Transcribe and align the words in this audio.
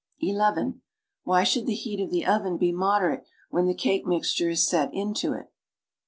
(n) 0.19 0.81
Why 1.25 1.43
should 1.43 1.67
the 1.67 1.75
heat 1.75 2.01
of 2.01 2.09
the 2.09 2.25
oven 2.25 2.57
be 2.57 2.71
moderate 2.71 3.23
when 3.51 3.67
the 3.67 3.75
cake 3.75 4.03
mixture 4.07 4.49
is 4.49 4.67
set 4.67 4.91
into 4.91 5.33
it? 5.33 5.53